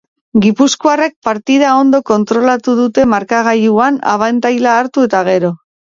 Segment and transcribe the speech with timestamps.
[0.45, 5.59] Gipuzkoarrek partida ondo kontrolatu dute markagailuan abantaila hartu eta gero.